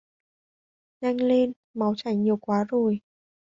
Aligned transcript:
Nhanh 1.01 1.17
lên, 1.21 1.51
máu 1.73 1.95
chảy 1.95 2.15
nhiều 2.15 2.37
quá 2.37 2.63
rồi 2.69 2.99